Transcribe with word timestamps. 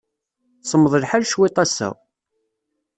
Semmeḍ 0.69 0.93
lḥal 1.03 1.23
cwiṭ 1.31 1.57
ass-a. 1.63 1.89